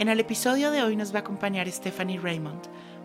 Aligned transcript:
En 0.00 0.08
el 0.08 0.18
episodio 0.18 0.72
de 0.72 0.82
hoy 0.82 0.96
nos 0.96 1.14
va 1.14 1.18
a 1.18 1.20
acompañar 1.20 1.70
Stephanie 1.70 2.18
Raymond. 2.18 2.62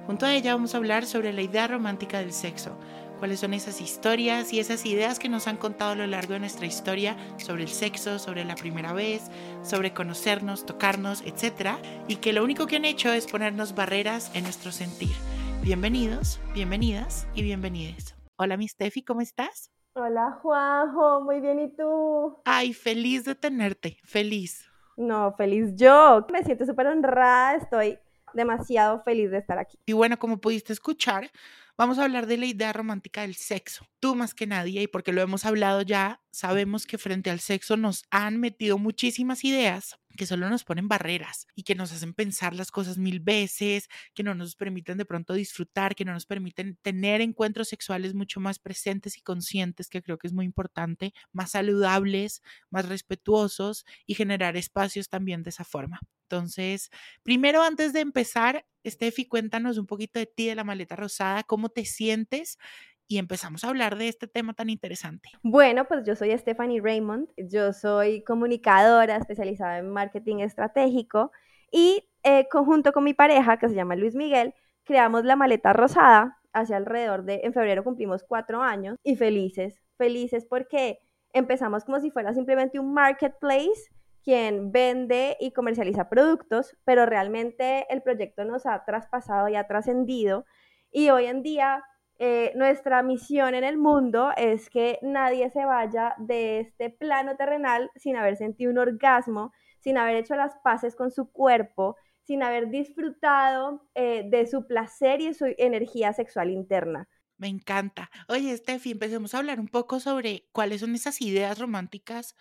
Junto 0.08 0.26
a 0.26 0.34
ella 0.34 0.56
vamos 0.56 0.74
a 0.74 0.78
hablar 0.78 1.06
sobre 1.06 1.32
la 1.34 1.44
idea 1.44 1.68
romántica 1.68 2.18
del 2.18 2.34
sexo, 2.34 2.76
cuáles 3.20 3.42
son 3.42 3.54
esas 3.54 3.80
historias 3.80 4.52
y 4.54 4.60
esas 4.60 4.88
ideas 4.88 5.20
que 5.20 5.30
nos 5.30 5.48
han 5.48 5.58
contado 5.58 5.92
a 5.92 5.96
lo 5.96 6.08
largo 6.08 6.34
de 6.34 6.40
nuestra 6.40 6.66
historia 6.66 7.16
sobre 7.38 7.62
el 7.62 7.70
sexo, 7.70 8.18
sobre 8.18 8.44
la 8.44 8.56
primera 8.56 8.92
vez, 8.92 9.30
sobre 9.62 9.94
conocernos, 9.94 10.66
tocarnos, 10.66 11.22
etc. 11.22 11.78
Y 12.08 12.16
que 12.16 12.34
lo 12.34 12.44
único 12.44 12.66
que 12.66 12.78
han 12.78 12.86
hecho 12.86 13.14
es 13.14 13.28
ponernos 13.28 13.76
barreras 13.76 14.32
en 14.34 14.44
nuestro 14.44 14.72
sentir. 14.72 15.14
Bienvenidos, 15.62 16.42
bienvenidas 16.56 17.28
y 17.36 17.44
bienvenides. 17.44 18.16
Hola, 18.36 18.58
mi 18.58 18.68
Steffi, 18.68 19.04
¿cómo 19.04 19.22
estás? 19.22 19.70
Hola 19.94 20.40
Juanjo, 20.42 21.22
muy 21.22 21.40
bien, 21.40 21.60
¿y 21.60 21.76
tú? 21.76 22.40
Ay, 22.46 22.74
feliz 22.74 23.26
de 23.26 23.36
tenerte, 23.36 24.00
feliz. 24.04 24.69
No, 25.00 25.34
feliz 25.38 25.76
yo. 25.76 26.26
Me 26.32 26.44
siento 26.44 26.66
súper 26.66 26.88
honrada, 26.88 27.56
estoy 27.56 27.98
demasiado 28.34 29.02
feliz 29.04 29.32
de 29.32 29.38
estar 29.38 29.58
aquí. 29.58 29.78
Y 29.86 29.94
bueno, 29.94 30.18
como 30.20 30.40
pudiste 30.40 30.74
escuchar, 30.74 31.32
vamos 31.78 31.98
a 31.98 32.04
hablar 32.04 32.28
de 32.28 32.38
la 32.38 32.46
idea 32.46 32.74
romántica 32.74 33.22
del 33.22 33.36
sexo. 33.36 33.88
Tú 34.00 34.16
más 34.16 34.34
que 34.34 34.48
nadie, 34.48 34.82
y 34.82 34.88
porque 34.88 35.14
lo 35.14 35.22
hemos 35.22 35.46
hablado 35.46 35.82
ya, 35.82 36.22
sabemos 36.32 36.86
que 36.86 36.98
frente 36.98 37.30
al 37.30 37.40
sexo 37.40 37.78
nos 37.78 38.04
han 38.12 38.40
metido 38.40 38.78
muchísimas 38.78 39.44
ideas 39.44 39.98
que 40.18 40.26
solo 40.26 40.50
nos 40.50 40.66
ponen 40.66 40.90
barreras 40.90 41.48
y 41.56 41.64
que 41.64 41.76
nos 41.76 41.94
hacen 41.94 42.14
pensar 42.14 42.54
las 42.54 42.72
cosas 42.72 42.98
mil 42.98 43.22
veces, 43.22 43.88
que 44.14 44.24
no 44.24 44.36
nos 44.36 44.58
permiten 44.58 44.98
de 44.98 45.06
pronto 45.06 45.34
disfrutar, 45.34 45.96
que 45.96 46.04
no 46.04 46.12
nos 46.12 46.26
permiten 46.26 46.78
tener 46.82 47.22
encuentros 47.22 47.70
sexuales 47.70 48.14
mucho 48.14 48.42
más 48.42 48.60
presentes 48.60 49.18
y 49.18 49.22
conscientes, 49.22 49.88
que 49.88 50.02
creo 50.02 50.18
que 50.18 50.28
es 50.28 50.34
muy 50.34 50.46
importante, 50.46 51.14
más 51.32 51.52
saludables, 51.52 52.42
más 52.70 52.90
respetuosos 52.90 53.86
y 54.06 54.16
generar 54.16 54.58
espacios 54.58 55.08
también 55.08 55.42
de 55.44 55.52
esa 55.52 55.64
forma. 55.64 56.02
Entonces, 56.30 56.92
primero 57.24 57.64
antes 57.64 57.92
de 57.92 58.02
empezar, 58.02 58.64
Steffi, 58.86 59.28
cuéntanos 59.28 59.80
un 59.80 59.88
poquito 59.88 60.20
de 60.20 60.28
ti, 60.28 60.48
de 60.48 60.56
la 60.56 60.64
maleta 60.64 60.96
rosada, 60.96 61.44
cómo 61.44 61.70
te 61.70 61.86
sientes 61.86 62.60
y 63.08 63.18
empezamos 63.18 63.64
a 63.64 63.70
hablar 63.70 63.98
de 63.98 64.10
este 64.10 64.28
tema 64.28 64.54
tan 64.54 64.70
interesante. 64.70 65.30
Bueno, 65.42 65.86
pues 65.88 66.06
yo 66.06 66.16
soy 66.16 66.38
Stephanie 66.38 66.82
Raymond, 66.82 67.30
yo 67.36 67.74
soy 67.74 68.24
comunicadora 68.24 69.16
especializada 69.16 69.80
en 69.80 69.90
marketing 69.90 70.38
estratégico 70.38 71.32
y 71.72 72.08
eh, 72.22 72.48
conjunto 72.52 72.92
con 72.92 73.04
mi 73.04 73.16
pareja, 73.16 73.58
que 73.58 73.68
se 73.68 73.74
llama 73.74 73.96
Luis 73.96 74.14
Miguel, 74.14 74.54
creamos 74.84 75.26
la 75.26 75.36
maleta 75.36 75.74
rosada 75.74 76.38
hacia 76.54 76.78
alrededor 76.78 77.24
de, 77.24 77.42
en 77.44 77.54
febrero 77.54 77.84
cumplimos 77.84 78.24
cuatro 78.24 78.62
años 78.62 78.98
y 79.04 79.16
felices, 79.16 79.82
felices 79.98 80.46
porque 80.48 81.00
empezamos 81.34 81.86
como 81.86 82.00
si 82.00 82.12
fuera 82.12 82.34
simplemente 82.36 82.80
un 82.80 82.94
marketplace 82.94 83.90
quien 84.24 84.72
vende 84.72 85.38
y 85.40 85.52
comercializa 85.52 86.10
productos, 86.10 86.76
pero 86.86 87.06
realmente 87.06 87.86
el 87.90 88.02
proyecto 88.02 88.44
nos 88.46 88.66
ha 88.66 88.84
traspasado 88.86 89.48
y 89.50 89.56
ha 89.56 89.68
trascendido 89.68 90.46
y 90.92 91.10
hoy 91.10 91.26
en 91.26 91.44
día 91.44 91.84
eh, 92.18 92.52
nuestra 92.56 93.04
misión 93.04 93.54
en 93.56 93.64
el 93.64 93.78
mundo 93.78 94.32
es 94.36 94.70
que 94.70 95.00
nadie 95.02 95.50
se 95.52 95.66
vaya 95.66 96.16
de 96.18 96.60
este 96.60 96.90
plano 96.90 97.36
terrenal 97.38 97.92
sin 97.96 98.16
haber 98.16 98.36
sentido 98.36 98.72
un 98.72 98.78
orgasmo, 98.78 99.54
sin 99.80 99.98
haber 99.98 100.16
hecho 100.16 100.36
las 100.36 100.58
paces 100.64 100.96
con 100.96 101.12
su 101.12 101.32
cuerpo, 101.32 101.96
sin 102.24 102.44
haber 102.44 102.70
disfrutado 102.70 103.88
eh, 103.96 104.24
de 104.30 104.48
su 104.48 104.68
placer 104.68 105.22
y 105.22 105.34
su 105.34 105.46
energía 105.58 106.12
sexual 106.14 106.50
interna. 106.50 107.08
Me 107.38 107.48
encanta. 107.48 108.10
Oye, 108.28 108.56
Steffi, 108.58 108.92
empecemos 108.92 109.34
a 109.34 109.38
hablar 109.38 109.60
un 109.60 109.70
poco 109.70 110.02
sobre 110.02 110.50
cuáles 110.52 110.82
son 110.82 110.94
esas 110.94 111.22
ideas 111.22 111.58
románticas 111.58 112.36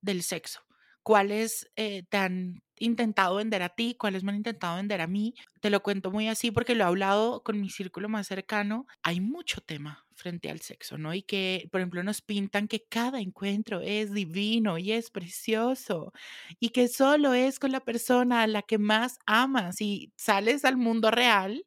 del 0.00 0.22
sexo 0.22 0.60
cuáles 1.02 1.70
eh, 1.76 2.04
te 2.08 2.16
han 2.18 2.62
intentado 2.76 3.36
vender 3.36 3.62
a 3.62 3.68
ti, 3.70 3.94
cuáles 3.98 4.24
me 4.24 4.30
han 4.32 4.36
intentado 4.38 4.76
vender 4.76 5.00
a 5.00 5.06
mí. 5.06 5.34
Te 5.60 5.70
lo 5.70 5.82
cuento 5.82 6.10
muy 6.10 6.28
así 6.28 6.50
porque 6.50 6.74
lo 6.74 6.84
he 6.84 6.86
hablado 6.86 7.42
con 7.42 7.60
mi 7.60 7.68
círculo 7.70 8.08
más 8.08 8.26
cercano. 8.26 8.86
Hay 9.02 9.20
mucho 9.20 9.60
tema 9.60 10.06
frente 10.14 10.50
al 10.50 10.60
sexo, 10.60 10.98
¿no? 10.98 11.14
Y 11.14 11.22
que, 11.22 11.68
por 11.70 11.80
ejemplo, 11.80 12.02
nos 12.02 12.22
pintan 12.22 12.68
que 12.68 12.84
cada 12.88 13.20
encuentro 13.20 13.80
es 13.80 14.12
divino 14.12 14.78
y 14.78 14.92
es 14.92 15.10
precioso 15.10 16.12
y 16.58 16.70
que 16.70 16.88
solo 16.88 17.34
es 17.34 17.58
con 17.58 17.72
la 17.72 17.80
persona 17.80 18.42
a 18.42 18.46
la 18.46 18.62
que 18.62 18.78
más 18.78 19.18
amas 19.26 19.80
y 19.80 20.12
sales 20.16 20.64
al 20.64 20.76
mundo 20.76 21.10
real 21.10 21.66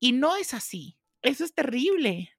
y 0.00 0.12
no 0.12 0.36
es 0.36 0.54
así. 0.54 0.98
Eso 1.22 1.44
es 1.44 1.54
terrible. 1.54 2.31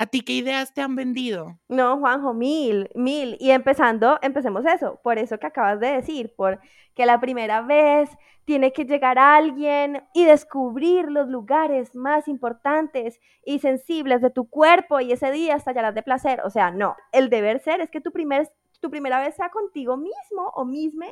¿A 0.00 0.06
ti 0.06 0.22
qué 0.22 0.32
ideas 0.32 0.72
te 0.72 0.80
han 0.80 0.96
vendido? 0.96 1.58
No, 1.68 1.98
Juanjo, 1.98 2.32
mil, 2.32 2.88
mil. 2.94 3.36
Y 3.38 3.50
empezando, 3.50 4.18
empecemos 4.22 4.64
eso, 4.64 4.98
por 5.02 5.18
eso 5.18 5.38
que 5.38 5.46
acabas 5.46 5.78
de 5.78 5.88
decir, 5.88 6.32
por 6.34 6.58
que 6.94 7.04
la 7.04 7.20
primera 7.20 7.60
vez 7.60 8.08
tiene 8.46 8.72
que 8.72 8.86
llegar 8.86 9.18
alguien 9.18 10.02
y 10.14 10.24
descubrir 10.24 11.10
los 11.10 11.28
lugares 11.28 11.94
más 11.94 12.28
importantes 12.28 13.20
y 13.44 13.58
sensibles 13.58 14.22
de 14.22 14.30
tu 14.30 14.48
cuerpo 14.48 15.00
y 15.00 15.12
ese 15.12 15.30
día 15.32 15.54
estallarás 15.54 15.94
de 15.94 16.02
placer. 16.02 16.40
O 16.46 16.48
sea, 16.48 16.70
no, 16.70 16.96
el 17.12 17.28
deber 17.28 17.60
ser 17.60 17.82
es 17.82 17.90
que 17.90 18.00
tu, 18.00 18.10
primer, 18.10 18.50
tu 18.80 18.88
primera 18.88 19.20
vez 19.20 19.36
sea 19.36 19.50
contigo 19.50 19.98
mismo 19.98 20.50
o 20.54 20.64
misma, 20.64 21.08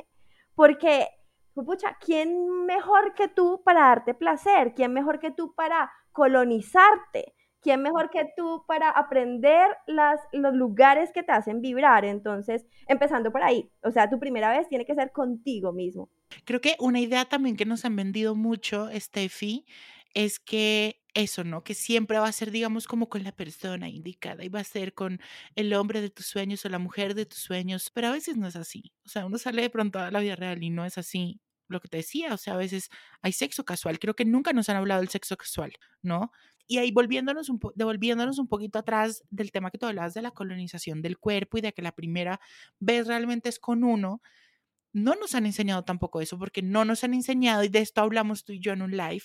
porque, 0.55 1.09
pucha, 1.53 1.95
¿quién 2.03 2.65
mejor 2.65 3.13
que 3.13 3.27
tú 3.27 3.61
para 3.63 3.81
darte 3.81 4.15
placer? 4.15 4.73
¿Quién 4.73 4.93
mejor 4.93 5.19
que 5.19 5.29
tú 5.29 5.53
para 5.53 5.91
colonizarte? 6.11 7.35
¿Quién 7.61 7.81
mejor 7.81 8.09
que 8.09 8.25
tú 8.35 8.63
para 8.67 8.89
aprender 8.89 9.67
las, 9.87 10.19
los 10.31 10.53
lugares 10.53 11.11
que 11.13 11.23
te 11.23 11.31
hacen 11.31 11.61
vibrar? 11.61 12.05
Entonces, 12.05 12.65
empezando 12.87 13.31
por 13.31 13.43
ahí, 13.43 13.69
o 13.83 13.91
sea, 13.91 14.09
tu 14.09 14.19
primera 14.19 14.51
vez 14.51 14.67
tiene 14.67 14.85
que 14.85 14.95
ser 14.95 15.11
contigo 15.11 15.73
mismo. 15.73 16.09
Creo 16.45 16.61
que 16.61 16.75
una 16.79 16.99
idea 16.99 17.25
también 17.25 17.55
que 17.55 17.65
nos 17.65 17.85
han 17.85 17.95
vendido 17.95 18.35
mucho, 18.35 18.89
Steffi, 18.93 19.65
es 20.13 20.39
que 20.39 21.01
eso, 21.13 21.43
¿no? 21.43 21.63
Que 21.63 21.73
siempre 21.73 22.19
va 22.19 22.27
a 22.27 22.31
ser, 22.31 22.51
digamos, 22.51 22.87
como 22.87 23.09
con 23.09 23.23
la 23.23 23.31
persona 23.31 23.89
indicada 23.89 24.43
y 24.43 24.49
va 24.49 24.59
a 24.59 24.63
ser 24.63 24.93
con 24.93 25.19
el 25.55 25.73
hombre 25.73 26.01
de 26.01 26.09
tus 26.09 26.27
sueños 26.27 26.63
o 26.65 26.69
la 26.69 26.79
mujer 26.79 27.15
de 27.15 27.25
tus 27.25 27.39
sueños, 27.39 27.89
pero 27.93 28.07
a 28.07 28.11
veces 28.11 28.37
no 28.37 28.47
es 28.47 28.55
así. 28.55 28.93
O 29.05 29.09
sea, 29.09 29.25
uno 29.25 29.37
sale 29.37 29.61
de 29.61 29.69
pronto 29.69 29.99
a 29.99 30.11
la 30.11 30.19
vida 30.19 30.35
real 30.35 30.63
y 30.63 30.69
no 30.69 30.85
es 30.85 30.97
así 30.97 31.41
lo 31.67 31.79
que 31.79 31.87
te 31.87 31.97
decía, 31.97 32.33
o 32.33 32.37
sea, 32.37 32.55
a 32.55 32.57
veces 32.57 32.89
hay 33.21 33.31
sexo 33.31 33.63
casual. 33.63 33.99
Creo 33.99 34.15
que 34.15 34.25
nunca 34.25 34.53
nos 34.53 34.69
han 34.69 34.77
hablado 34.77 35.01
del 35.01 35.09
sexo 35.09 35.37
casual, 35.37 35.73
¿no? 36.01 36.31
Y 36.69 36.77
ahí 36.77 36.91
volviéndonos 36.91 37.49
un 37.49 37.59
devolviéndonos 37.73 38.37
un 38.37 38.47
poquito 38.47 38.77
atrás 38.77 39.23
del 39.31 39.51
tema 39.51 39.71
que 39.71 39.79
tú 39.79 39.87
hablabas 39.87 40.13
de 40.13 40.21
la 40.21 40.29
colonización 40.29 41.01
del 41.01 41.17
cuerpo 41.17 41.57
y 41.57 41.61
de 41.61 41.73
que 41.73 41.81
la 41.81 41.91
primera 41.91 42.39
vez 42.79 43.07
realmente 43.07 43.49
es 43.49 43.57
con 43.59 43.83
uno, 43.83 44.21
no 44.93 45.15
nos 45.15 45.35
han 45.35 45.45
enseñado 45.45 45.83
tampoco 45.83 46.21
eso, 46.21 46.37
porque 46.37 46.61
no 46.61 46.85
nos 46.85 47.03
han 47.03 47.13
enseñado, 47.13 47.63
y 47.63 47.69
de 47.69 47.79
esto 47.79 48.01
hablamos 48.01 48.45
tú 48.45 48.53
y 48.53 48.59
yo 48.59 48.73
en 48.73 48.81
un 48.81 48.91
live, 48.91 49.23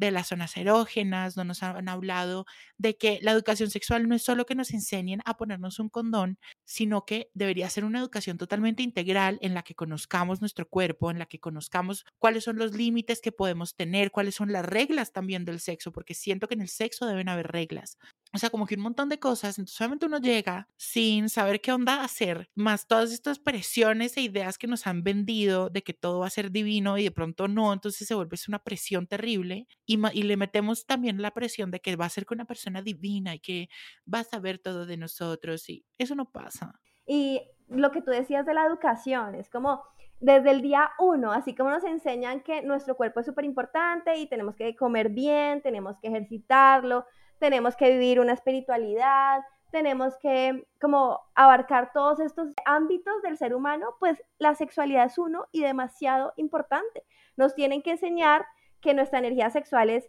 de 0.00 0.10
las 0.10 0.28
zonas 0.28 0.56
erógenas, 0.56 1.36
no 1.36 1.44
nos 1.44 1.62
han 1.62 1.88
hablado 1.88 2.46
de 2.78 2.96
que 2.96 3.18
la 3.22 3.32
educación 3.32 3.70
sexual 3.70 4.08
no 4.08 4.14
es 4.14 4.22
solo 4.22 4.46
que 4.46 4.54
nos 4.54 4.70
enseñen 4.70 5.20
a 5.26 5.36
ponernos 5.36 5.78
un 5.78 5.90
condón, 5.90 6.38
sino 6.64 7.04
que 7.04 7.30
debería 7.34 7.68
ser 7.68 7.84
una 7.84 7.98
educación 7.98 8.38
totalmente 8.38 8.82
integral 8.82 9.38
en 9.42 9.52
la 9.52 9.62
que 9.62 9.74
conozcamos 9.74 10.40
nuestro 10.40 10.68
cuerpo, 10.68 11.10
en 11.10 11.18
la 11.18 11.26
que 11.26 11.38
conozcamos 11.38 12.06
cuáles 12.18 12.44
son 12.44 12.56
los 12.56 12.74
límites 12.74 13.20
que 13.20 13.32
podemos 13.32 13.76
tener, 13.76 14.10
cuáles 14.10 14.36
son 14.36 14.52
las 14.52 14.64
reglas 14.64 15.12
también 15.12 15.44
del 15.44 15.60
sexo, 15.60 15.92
porque 15.92 16.14
siento 16.14 16.48
que 16.48 16.54
en 16.54 16.62
el 16.62 16.68
sexo 16.68 17.06
deben 17.06 17.28
haber 17.28 17.48
reglas. 17.48 17.98
O 18.32 18.38
sea, 18.38 18.50
como 18.50 18.66
que 18.66 18.76
un 18.76 18.82
montón 18.82 19.08
de 19.08 19.18
cosas. 19.18 19.58
Entonces, 19.58 19.76
solamente 19.76 20.06
uno 20.06 20.18
llega 20.18 20.68
sin 20.76 21.28
saber 21.28 21.60
qué 21.60 21.72
onda 21.72 22.04
hacer, 22.04 22.48
más 22.54 22.86
todas 22.86 23.12
estas 23.12 23.38
presiones 23.38 24.16
e 24.16 24.22
ideas 24.22 24.56
que 24.56 24.66
nos 24.66 24.86
han 24.86 25.02
vendido 25.02 25.68
de 25.68 25.82
que 25.82 25.94
todo 25.94 26.20
va 26.20 26.26
a 26.26 26.30
ser 26.30 26.50
divino 26.50 26.96
y 26.96 27.04
de 27.04 27.10
pronto 27.10 27.48
no. 27.48 27.72
Entonces 27.72 28.06
se 28.06 28.14
vuelve 28.14 28.36
una 28.48 28.60
presión 28.60 29.06
terrible 29.06 29.66
y, 29.84 29.98
y 30.12 30.22
le 30.22 30.36
metemos 30.36 30.86
también 30.86 31.20
la 31.20 31.32
presión 31.32 31.70
de 31.70 31.80
que 31.80 31.96
va 31.96 32.06
a 32.06 32.10
ser 32.10 32.26
con 32.26 32.36
una 32.36 32.46
persona 32.46 32.82
divina 32.82 33.34
y 33.34 33.40
que 33.40 33.68
va 34.12 34.20
a 34.20 34.24
saber 34.24 34.58
todo 34.58 34.86
de 34.86 34.96
nosotros 34.96 35.68
y 35.68 35.84
eso 35.98 36.14
no 36.14 36.30
pasa. 36.30 36.80
Y 37.06 37.42
lo 37.68 37.90
que 37.90 38.02
tú 38.02 38.10
decías 38.10 38.46
de 38.46 38.54
la 38.54 38.66
educación 38.66 39.34
es 39.34 39.48
como 39.48 39.82
desde 40.20 40.50
el 40.50 40.60
día 40.60 40.90
uno, 40.98 41.32
así 41.32 41.54
como 41.54 41.70
nos 41.70 41.84
enseñan 41.84 42.42
que 42.42 42.62
nuestro 42.62 42.94
cuerpo 42.96 43.20
es 43.20 43.26
súper 43.26 43.44
importante 43.44 44.16
y 44.16 44.28
tenemos 44.28 44.54
que 44.54 44.76
comer 44.76 45.08
bien, 45.08 45.62
tenemos 45.62 45.96
que 46.00 46.08
ejercitarlo, 46.08 47.06
tenemos 47.40 47.74
que 47.74 47.90
vivir 47.90 48.20
una 48.20 48.34
espiritualidad, 48.34 49.42
tenemos 49.72 50.16
que 50.18 50.64
como 50.80 51.20
abarcar 51.34 51.92
todos 51.92 52.20
estos 52.20 52.48
ámbitos 52.64 53.22
del 53.22 53.36
ser 53.36 53.54
humano, 53.54 53.94
pues 53.98 54.22
la 54.38 54.54
sexualidad 54.54 55.06
es 55.06 55.18
uno 55.18 55.46
y 55.50 55.62
demasiado 55.62 56.32
importante. 56.36 57.04
Nos 57.36 57.54
tienen 57.54 57.82
que 57.82 57.92
enseñar 57.92 58.44
que 58.80 58.94
nuestra 58.94 59.18
energía 59.18 59.50
sexual 59.50 59.90
es 59.90 60.08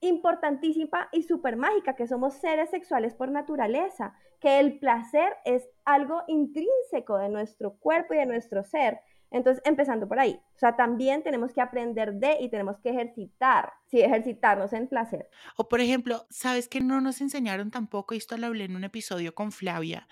importantísima 0.00 1.08
y 1.12 1.22
súper 1.22 1.56
mágica, 1.56 1.94
que 1.94 2.06
somos 2.06 2.34
seres 2.34 2.70
sexuales 2.70 3.14
por 3.14 3.30
naturaleza, 3.30 4.14
que 4.40 4.58
el 4.58 4.78
placer 4.78 5.36
es 5.44 5.68
algo 5.84 6.22
intrínseco 6.26 7.18
de 7.18 7.28
nuestro 7.28 7.76
cuerpo 7.78 8.14
y 8.14 8.18
de 8.18 8.26
nuestro 8.26 8.64
ser. 8.64 9.00
Entonces, 9.32 9.62
empezando 9.64 10.08
por 10.08 10.18
ahí, 10.18 10.40
o 10.54 10.58
sea, 10.58 10.76
también 10.76 11.22
tenemos 11.22 11.52
que 11.52 11.60
aprender 11.60 12.14
de 12.14 12.38
y 12.40 12.48
tenemos 12.48 12.78
que 12.80 12.90
ejercitar, 12.90 13.72
sí, 13.86 14.00
ejercitarnos 14.00 14.72
en 14.72 14.88
placer. 14.88 15.28
O 15.56 15.68
por 15.68 15.80
ejemplo, 15.80 16.26
¿sabes 16.30 16.68
que 16.68 16.80
no 16.80 17.00
nos 17.00 17.20
enseñaron 17.20 17.70
tampoco? 17.70 18.14
Esto 18.14 18.36
lo 18.36 18.46
hablé 18.46 18.64
en 18.64 18.76
un 18.76 18.84
episodio 18.84 19.34
con 19.34 19.52
Flavia, 19.52 20.06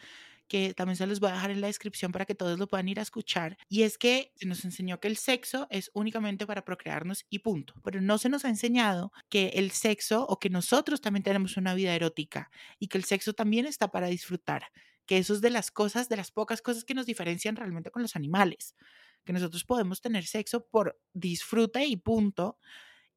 que 0.51 0.75
también 0.75 0.97
se 0.97 1.07
los 1.07 1.21
voy 1.21 1.31
a 1.31 1.35
dejar 1.35 1.53
en 1.53 1.61
la 1.61 1.69
descripción 1.69 2.11
para 2.11 2.25
que 2.27 2.35
todos 2.35 2.59
lo 2.59 2.67
puedan 2.67 2.89
ir 2.89 2.99
a 2.99 3.03
escuchar. 3.03 3.57
Y 3.69 3.85
es 3.85 3.97
que 3.99 4.33
se 4.35 4.47
nos 4.47 4.65
enseñó 4.65 4.99
que 4.99 5.07
el 5.07 5.17
sexo 5.17 5.69
es 5.71 5.93
únicamente 5.95 6.45
para 6.45 6.65
procrearnos 6.65 7.25
y 7.31 7.39
punto. 7.39 7.75
Pero 7.85 8.01
no 8.01 8.19
se 8.19 8.29
nos 8.29 8.45
ha 8.45 8.49
enseñado 8.49 9.13
que 9.29 9.53
el 9.55 9.71
sexo 9.71 10.27
o 10.27 10.41
que 10.41 10.51
nosotros 10.51 11.01
también 11.01 11.23
tenemos 11.23 11.57
una 11.57 11.73
vida 11.75 11.95
erótica 11.95 12.51
y 12.81 12.89
que 12.89 12.99
el 12.99 13.05
sexo 13.05 13.33
también 13.33 13.65
está 13.65 13.93
para 13.93 14.09
disfrutar. 14.09 14.65
Que 15.07 15.19
eso 15.19 15.35
es 15.35 15.41
de 15.41 15.51
las 15.51 15.71
cosas, 15.71 16.09
de 16.09 16.17
las 16.17 16.33
pocas 16.33 16.63
cosas 16.63 16.85
que 16.85 16.95
nos 16.95 17.07
diferencian 17.07 17.55
realmente 17.55 17.93
con 17.93 18.03
los 18.03 18.17
animales. 18.17 18.75
Que 19.25 19.33
nosotros 19.33 19.65
podemos 19.65 20.01
tener 20.01 20.25
sexo 20.25 20.67
por 20.67 21.01
disfrute 21.13 21.85
y 21.85 21.97
punto 21.97 22.59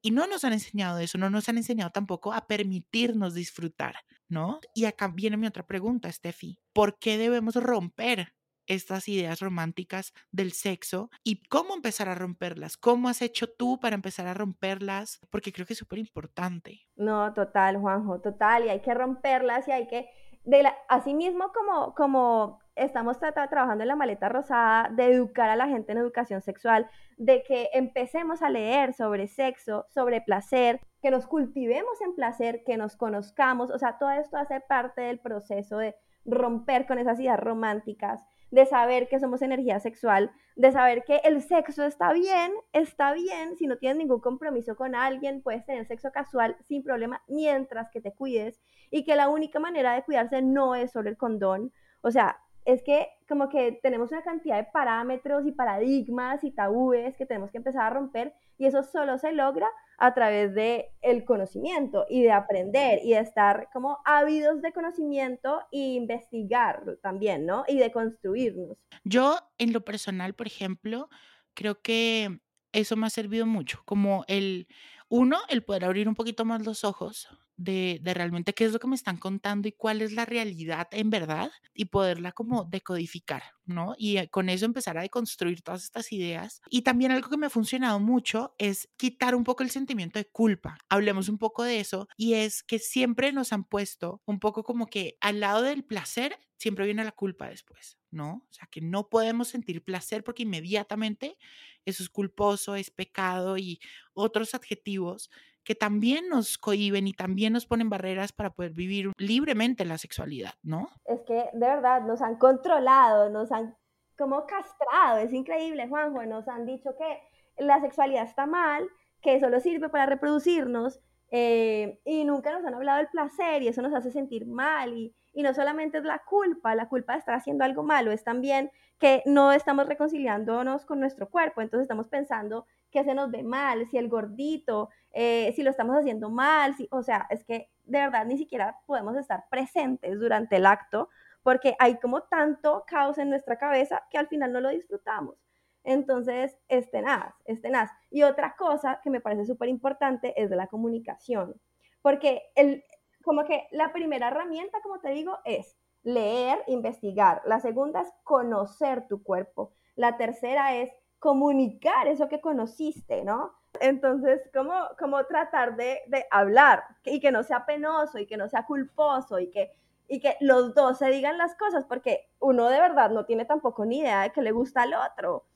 y 0.02 0.10
no 0.10 0.26
nos 0.26 0.44
han 0.44 0.52
enseñado 0.52 0.98
eso, 0.98 1.16
no 1.16 1.30
nos 1.30 1.48
han 1.48 1.56
enseñado 1.56 1.90
tampoco 1.90 2.34
a 2.34 2.46
permitirnos 2.46 3.32
disfrutar, 3.32 3.96
¿no? 4.28 4.60
Y 4.74 4.84
acá 4.84 5.08
viene 5.08 5.38
mi 5.38 5.46
otra 5.46 5.66
pregunta, 5.66 6.12
Steffi. 6.12 6.58
¿Por 6.74 6.98
qué 6.98 7.16
debemos 7.16 7.54
romper 7.54 8.34
estas 8.66 9.08
ideas 9.08 9.40
románticas 9.40 10.12
del 10.30 10.52
sexo 10.52 11.10
y 11.22 11.42
cómo 11.48 11.74
empezar 11.74 12.08
a 12.08 12.14
romperlas. 12.14 12.76
¿Cómo 12.76 13.08
has 13.08 13.22
hecho 13.22 13.46
tú 13.46 13.78
para 13.78 13.94
empezar 13.94 14.26
a 14.26 14.34
romperlas? 14.34 15.20
Porque 15.30 15.52
creo 15.52 15.66
que 15.66 15.74
es 15.74 15.78
súper 15.78 15.98
importante. 15.98 16.80
No, 16.96 17.32
total, 17.34 17.78
Juanjo, 17.78 18.20
total. 18.20 18.66
Y 18.66 18.70
hay 18.70 18.80
que 18.80 18.94
romperlas 18.94 19.68
y 19.68 19.72
hay 19.72 19.86
que, 19.86 20.08
de 20.44 20.62
la, 20.62 20.74
así 20.88 21.14
mismo 21.14 21.52
como, 21.52 21.94
como 21.94 22.60
estamos 22.76 23.18
trabajando 23.18 23.82
en 23.82 23.88
la 23.88 23.96
maleta 23.96 24.28
rosada 24.28 24.88
de 24.90 25.12
educar 25.12 25.50
a 25.50 25.56
la 25.56 25.68
gente 25.68 25.92
en 25.92 25.98
educación 25.98 26.40
sexual, 26.40 26.88
de 27.16 27.42
que 27.42 27.70
empecemos 27.72 28.42
a 28.42 28.50
leer 28.50 28.92
sobre 28.94 29.28
sexo, 29.28 29.86
sobre 29.88 30.20
placer, 30.20 30.80
que 31.00 31.10
nos 31.10 31.26
cultivemos 31.26 32.00
en 32.00 32.14
placer, 32.14 32.62
que 32.64 32.76
nos 32.76 32.96
conozcamos, 32.96 33.70
o 33.70 33.78
sea, 33.78 33.98
todo 33.98 34.10
esto 34.10 34.36
hace 34.36 34.60
parte 34.60 35.02
del 35.02 35.18
proceso 35.18 35.78
de 35.78 35.94
romper 36.24 36.86
con 36.86 36.98
esas 36.98 37.20
ideas 37.20 37.38
románticas, 37.38 38.24
de 38.50 38.66
saber 38.66 39.08
que 39.08 39.18
somos 39.18 39.42
energía 39.42 39.80
sexual, 39.80 40.30
de 40.56 40.70
saber 40.72 41.04
que 41.04 41.16
el 41.24 41.42
sexo 41.42 41.84
está 41.84 42.12
bien, 42.12 42.52
está 42.72 43.12
bien, 43.12 43.56
si 43.56 43.66
no 43.66 43.78
tienes 43.78 43.98
ningún 43.98 44.20
compromiso 44.20 44.76
con 44.76 44.94
alguien, 44.94 45.42
puedes 45.42 45.66
tener 45.66 45.86
sexo 45.86 46.12
casual 46.12 46.56
sin 46.68 46.82
problema 46.82 47.22
mientras 47.26 47.90
que 47.90 48.00
te 48.00 48.14
cuides 48.14 48.60
y 48.90 49.04
que 49.04 49.16
la 49.16 49.28
única 49.28 49.58
manera 49.58 49.94
de 49.94 50.04
cuidarse 50.04 50.40
no 50.40 50.74
es 50.74 50.92
solo 50.92 51.08
el 51.10 51.16
condón. 51.16 51.72
O 52.00 52.10
sea, 52.10 52.38
es 52.64 52.82
que 52.82 53.08
como 53.28 53.48
que 53.48 53.78
tenemos 53.82 54.10
una 54.10 54.22
cantidad 54.22 54.56
de 54.56 54.70
parámetros 54.72 55.46
y 55.46 55.52
paradigmas 55.52 56.42
y 56.44 56.50
tabúes 56.50 57.16
que 57.16 57.26
tenemos 57.26 57.50
que 57.50 57.58
empezar 57.58 57.82
a 57.82 57.90
romper 57.90 58.34
y 58.58 58.66
eso 58.66 58.82
solo 58.82 59.18
se 59.18 59.32
logra 59.32 59.68
a 59.98 60.14
través 60.14 60.54
de 60.54 60.90
el 61.02 61.24
conocimiento 61.24 62.04
y 62.08 62.22
de 62.22 62.32
aprender 62.32 63.00
y 63.02 63.10
de 63.10 63.20
estar 63.20 63.68
como 63.72 63.98
ávidos 64.04 64.62
de 64.62 64.72
conocimiento 64.72 65.60
e 65.72 65.94
investigar 65.94 66.82
también, 67.02 67.46
¿no? 67.46 67.64
Y 67.68 67.78
de 67.78 67.92
construirnos. 67.92 68.76
Yo 69.04 69.38
en 69.58 69.72
lo 69.72 69.84
personal, 69.84 70.34
por 70.34 70.46
ejemplo, 70.46 71.08
creo 71.54 71.80
que 71.80 72.40
eso 72.72 72.96
me 72.96 73.06
ha 73.06 73.10
servido 73.10 73.46
mucho, 73.46 73.82
como 73.84 74.24
el, 74.26 74.66
uno, 75.08 75.38
el 75.48 75.62
poder 75.62 75.84
abrir 75.84 76.08
un 76.08 76.16
poquito 76.16 76.44
más 76.44 76.64
los 76.64 76.82
ojos 76.82 77.28
de, 77.56 78.00
realmente 78.04 78.54
qué 78.54 78.64
es 78.64 78.72
lo 78.72 78.78
que 78.78 78.86
me 78.86 78.96
están 78.96 79.16
contando 79.16 79.68
y 79.68 79.72
cuál 79.72 80.02
es 80.02 80.12
la 80.12 80.24
realidad 80.24 80.88
en 80.90 81.10
verdad 81.10 81.50
y 81.72 81.86
poderla 81.86 82.32
como 82.32 82.64
decodificar, 82.64 83.42
¿no? 83.64 83.94
Y 83.96 84.18
eh, 84.18 84.28
con 84.28 84.48
eso 84.48 84.64
empezar 84.64 84.98
a 84.98 85.02
deconstruir 85.02 85.62
todas 85.62 85.84
estas 85.84 86.12
ideas. 86.12 86.60
Y 86.70 86.82
también 86.82 87.12
algo 87.12 87.28
que 87.28 87.36
me 87.36 87.46
ha 87.46 87.50
funcionado 87.50 88.00
mucho 88.00 88.54
es 88.58 88.88
quitar 88.96 89.34
un 89.34 89.44
poco 89.44 89.62
el 89.62 89.70
sentimiento 89.70 90.18
de 90.18 90.26
culpa. 90.26 90.76
Hablemos 90.88 91.28
un 91.28 91.38
poco 91.38 91.62
de 91.62 91.80
eso 91.80 92.08
y 92.16 92.34
es 92.34 92.62
que 92.62 92.78
siempre 92.78 93.32
nos 93.32 93.52
han 93.52 93.64
puesto 93.64 94.22
un 94.26 94.40
poco 94.40 94.64
como 94.64 94.86
que 94.86 95.16
al 95.20 95.40
lado 95.40 95.62
del 95.62 95.84
placer 95.84 96.38
siempre 96.56 96.86
viene 96.86 97.04
la 97.04 97.12
culpa 97.12 97.48
después, 97.48 97.98
¿no? 98.10 98.46
O 98.48 98.52
sea, 98.52 98.68
que 98.70 98.80
no 98.80 99.08
podemos 99.08 99.48
sentir 99.48 99.84
placer 99.84 100.24
porque 100.24 100.44
inmediatamente 100.44 101.36
eso 101.84 102.02
es 102.02 102.08
culposo, 102.08 102.74
es 102.74 102.90
pecado 102.90 103.58
y 103.58 103.80
otros 104.14 104.54
adjetivos 104.54 105.30
que 105.64 105.74
también 105.74 106.28
nos 106.28 106.58
cohiben 106.58 107.06
y 107.06 107.12
también 107.12 107.52
nos 107.52 107.66
ponen 107.66 107.88
barreras 107.88 108.32
para 108.32 108.50
poder 108.50 108.72
vivir 108.72 109.12
libremente 109.16 109.84
la 109.84 109.98
sexualidad, 109.98 110.52
¿no? 110.62 110.88
Es 111.06 111.20
que 111.22 111.48
de 111.52 111.66
verdad 111.66 112.02
nos 112.02 112.20
han 112.22 112.36
controlado, 112.36 113.30
nos 113.30 113.50
han 113.50 113.76
como 114.16 114.46
castrado, 114.46 115.18
es 115.18 115.32
increíble, 115.32 115.88
Juanjo, 115.88 116.24
nos 116.26 116.46
han 116.46 116.66
dicho 116.66 116.90
que 116.96 117.64
la 117.64 117.80
sexualidad 117.80 118.24
está 118.24 118.46
mal, 118.46 118.88
que 119.20 119.40
solo 119.40 119.58
sirve 119.60 119.88
para 119.88 120.06
reproducirnos 120.06 121.00
eh, 121.30 122.00
y 122.04 122.24
nunca 122.24 122.52
nos 122.52 122.64
han 122.64 122.74
hablado 122.74 122.98
del 122.98 123.08
placer 123.08 123.62
y 123.62 123.68
eso 123.68 123.82
nos 123.82 123.94
hace 123.94 124.12
sentir 124.12 124.46
mal 124.46 124.92
y, 124.92 125.14
y 125.32 125.42
no 125.42 125.52
solamente 125.54 125.98
es 125.98 126.04
la 126.04 126.22
culpa, 126.24 126.74
la 126.74 126.88
culpa 126.88 127.14
de 127.14 127.20
estar 127.20 127.34
haciendo 127.34 127.64
algo 127.64 127.82
malo, 127.82 128.12
es 128.12 128.22
también 128.22 128.70
que 128.98 129.22
no 129.26 129.52
estamos 129.52 129.86
reconciliándonos 129.86 130.84
con 130.84 131.00
nuestro 131.00 131.28
cuerpo, 131.28 131.60
entonces 131.60 131.84
estamos 131.84 132.08
pensando 132.08 132.66
que 132.94 133.04
se 133.04 133.14
nos 133.14 133.30
ve 133.30 133.42
mal, 133.42 133.86
si 133.90 133.98
el 133.98 134.08
gordito, 134.08 134.88
eh, 135.10 135.52
si 135.56 135.64
lo 135.64 135.70
estamos 135.70 135.96
haciendo 135.96 136.30
mal, 136.30 136.74
si, 136.76 136.88
o 136.92 137.02
sea, 137.02 137.26
es 137.28 137.44
que 137.44 137.68
de 137.82 137.98
verdad 137.98 138.24
ni 138.24 138.38
siquiera 138.38 138.78
podemos 138.86 139.16
estar 139.16 139.44
presentes 139.50 140.18
durante 140.18 140.56
el 140.56 140.64
acto 140.64 141.08
porque 141.42 141.74
hay 141.80 141.98
como 141.98 142.22
tanto 142.22 142.84
caos 142.86 143.18
en 143.18 143.30
nuestra 143.30 143.58
cabeza 143.58 144.04
que 144.10 144.16
al 144.16 144.28
final 144.28 144.52
no 144.52 144.60
lo 144.60 144.70
disfrutamos. 144.70 145.36
Entonces, 145.82 146.56
es 146.68 146.90
tenaz. 146.90 147.90
Y 148.10 148.22
otra 148.22 148.54
cosa 148.56 149.00
que 149.02 149.10
me 149.10 149.20
parece 149.20 149.44
súper 149.44 149.68
importante 149.68 150.40
es 150.40 150.48
de 150.48 150.56
la 150.56 150.68
comunicación, 150.68 151.60
porque 152.00 152.42
el, 152.54 152.84
como 153.22 153.44
que 153.44 153.66
la 153.72 153.92
primera 153.92 154.28
herramienta, 154.28 154.80
como 154.82 155.00
te 155.00 155.10
digo, 155.10 155.38
es 155.44 155.76
leer, 156.04 156.62
investigar. 156.68 157.42
La 157.44 157.58
segunda 157.58 158.02
es 158.02 158.12
conocer 158.22 159.06
tu 159.08 159.22
cuerpo. 159.22 159.72
La 159.96 160.16
tercera 160.16 160.76
es 160.76 160.90
comunicar 161.24 162.06
eso 162.06 162.28
que 162.28 162.42
conociste, 162.42 163.24
¿no? 163.24 163.54
Entonces, 163.80 164.42
¿cómo, 164.52 164.74
cómo 164.98 165.24
tratar 165.24 165.74
de, 165.74 166.00
de, 166.06 166.26
hablar 166.30 166.84
y 167.02 167.18
que 167.18 167.32
no 167.32 167.42
sea 167.42 167.64
penoso 167.64 168.18
y 168.18 168.26
que 168.26 168.36
no 168.36 168.46
sea 168.50 168.66
culposo 168.66 169.38
y 169.38 169.48
que, 169.48 169.72
y 170.06 170.20
que 170.20 170.36
los 170.40 170.74
dos 170.74 170.98
se 170.98 171.08
digan 171.08 171.38
las 171.38 171.54
cosas? 171.56 171.86
Porque 171.88 172.28
uno 172.40 172.68
de 172.68 172.78
verdad 172.78 173.08
no 173.08 173.24
tiene 173.24 173.46
tampoco 173.46 173.86
ni 173.86 174.00
idea 174.00 174.20
de 174.20 174.32
que 174.32 174.42
le 174.42 174.52
gusta 174.52 174.82
al 174.82 174.92
otro. 174.92 175.46